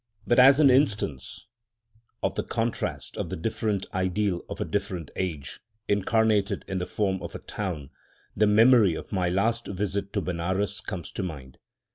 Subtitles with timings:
[0.25, 1.45] But as an instance
[2.23, 7.21] of the contrast of the different ideal of a different age, incarnated in the form
[7.21, 7.91] of a town,
[8.35, 11.59] the memory of my last visit to Benares comes to my mind.